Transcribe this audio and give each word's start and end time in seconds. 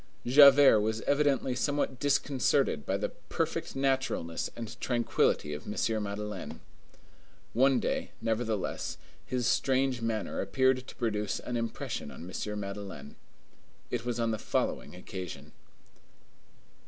Javert 0.25 0.79
was 0.81 1.01
evidently 1.01 1.53
somewhat 1.53 1.99
disconcerted 1.99 2.87
by 2.87 2.97
the 2.97 3.09
perfect 3.09 3.75
naturalness 3.75 4.49
and 4.55 4.79
tranquillity 4.81 5.53
of 5.53 5.67
M. 5.67 6.01
Madeleine. 6.03 6.59
One 7.53 7.79
day, 7.79 8.09
nevertheless, 8.19 8.97
his 9.23 9.45
strange 9.45 10.01
manner 10.01 10.41
appeared 10.41 10.87
to 10.87 10.95
produce 10.95 11.39
an 11.41 11.55
impression 11.55 12.09
on 12.09 12.27
M. 12.27 12.59
Madeleine. 12.59 13.15
It 13.91 14.03
was 14.03 14.19
on 14.19 14.31
the 14.31 14.39
following 14.39 14.95
occasion. 14.95 15.51